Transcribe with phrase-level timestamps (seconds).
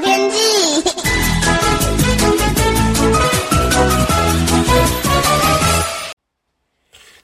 [0.00, 0.38] 天气。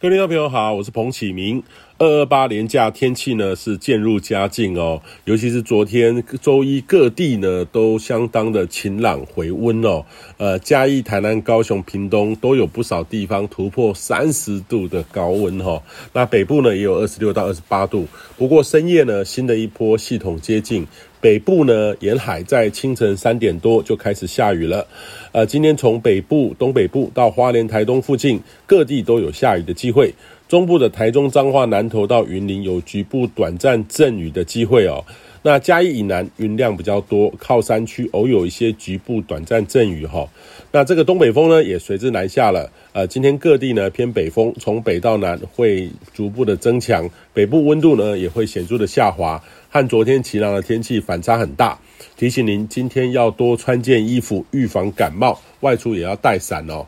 [0.00, 1.62] 各位听众朋友好，我是彭启明。
[1.96, 10.04] 二二八连假天气呢是渐入佳境哦，尤其是昨天周一各地呢都相当的晴朗回温哦。
[10.36, 15.82] 呃，嘉义、台南、高雄、屏东都有不少地方突破三十度的高温哈、哦。
[16.12, 18.06] 那北部呢也有二十六到二十八度。
[18.36, 20.86] 不过深夜呢，新的一波系统接近。
[21.24, 24.87] 北部呢，沿海在清晨三点多就开始下雨了。
[25.33, 30.14] 呃，今天从北部、东北部到花莲、台东附近，各地都有下雨的机会。
[30.47, 35.02] 中部的台中、彰化、南投到云林有局部短暂阵雨的机会哦。
[35.47, 40.27] 那嘉义以南云量比较多，靠山区偶有一些局部短暂阵雨哈、
[40.73, 42.73] 那这个东北风呢，也随之南下了。
[42.95, 49.39] 呃，今天各地呢偏北风，从北到南会逐步的增强，北部温度呢也会显著的下滑。
[49.69, 51.79] 和昨天晴朗的天气反差很大，
[52.17, 56.86] 提醒您今天要多穿件衣服，预防感冒，外出也要带伞哦。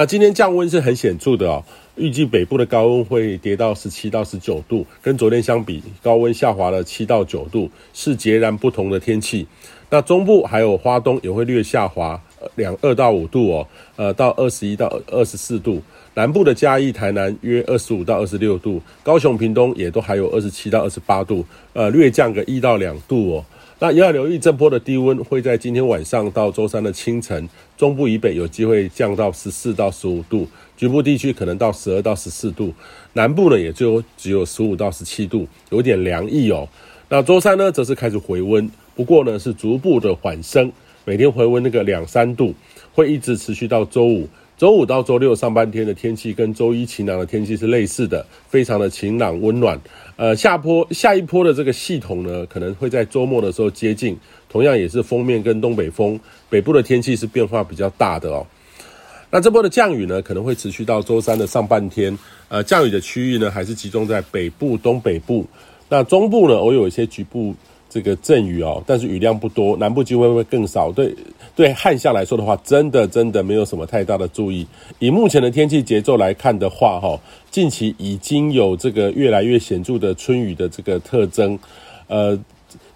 [0.00, 1.62] 那今天降温是很显著的哦，
[1.96, 9.46] 预计北部的高温会跌到十七到十九度，跟昨天相比，高温下滑了七到九度，是截然不同的天气。
[9.90, 12.18] 那中部还有花东也会略下滑
[12.54, 15.82] 两二到五度哦，呃，到二十一到二十四度。
[16.14, 23.44] 南部的嘉义、台南约二十五到二十六度，高雄、屏东也都还有二十七到二十八度，呃，略降个一到两度哦。
[23.82, 32.74] 那也要留意这波的低温会在今天晚上到周三的清晨，中部以北有机会降到十四到十五度，局部地区可能到十二到十四度，
[33.14, 36.68] 南部呢也就只有十五到十七度，有点凉意哦。
[37.08, 40.70] 那周三呢则是开始回温，不过呢是逐步的缓升，
[41.06, 42.54] 每天回温那个两三度，
[42.92, 44.28] 会一直持续到周五。
[44.60, 49.80] 周五到周六上半天的天气跟周一晴朗的天气是类似的，非常的晴朗温暖。
[50.16, 54.14] 呃，下坡下一波的这个系统呢，可能会在周末的时候接近，
[54.50, 58.46] 同样也是封面跟东北风，北部的天气是变化比较大的哦。
[59.30, 62.14] 那这波的降雨呢，可能会持续到周三的上半天。
[62.50, 65.46] 呃，降雨的区域呢，还是集中在北部、东北部。
[65.88, 67.54] 那中部呢，偶有一些局部。
[67.90, 70.92] 这个阵雨哦，但是雨量不多，南部机会会更少。
[70.92, 71.12] 对
[71.56, 74.64] 对，旱象来说的话，真的真的没有什么太大的注意。
[75.00, 77.18] 以目前的天气节奏来看的话，哈，
[77.50, 81.58] 近期已经有这个越来越显著的春雨的这个特征。
[82.06, 82.38] 呃，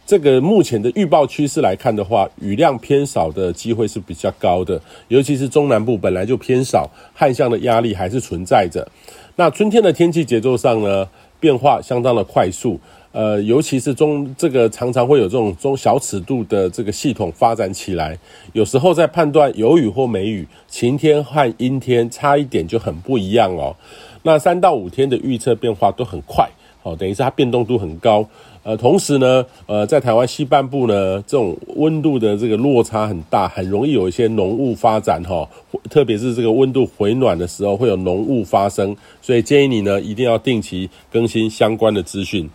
[0.07, 8.87] 这个目前的预报趋势来看的话，雨量偏少的机会是比较高的，尤其是中南部本来就偏少，旱象的压力还是存在着。
[9.35, 11.09] 那春天的天气节奏上呢，
[11.41, 12.79] 变化相当的快速。
[13.15, 18.19] 呃，尤其是中这个常常会有这种中小尺度的这个系统发展起来，
[18.55, 23.77] 有时候在判断有雨或没雨，晴天和阴天差一点就很不一样哦。
[24.25, 26.45] 那三到五天的预测变化都很快，
[26.83, 28.29] 哦，等于是它变动度很高。
[28.65, 35.49] 呃，同时呢，呃，在台湾西半部呢，这种温度的这个落差很大，很容易有一些浓雾发展哈，
[35.89, 42.51] 特别是这个温度回暖的时候会有浓雾发生，所以建议你呢一定要定期更新相关的资讯。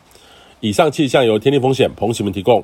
[0.62, 2.58] 以上气象由天地风险彭启明提供。